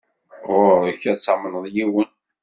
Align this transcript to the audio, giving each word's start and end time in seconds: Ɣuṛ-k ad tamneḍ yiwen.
Ɣuṛ-k 0.53 1.01
ad 1.11 1.19
tamneḍ 1.19 1.65
yiwen. 1.75 2.11